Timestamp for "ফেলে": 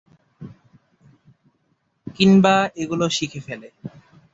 3.47-3.67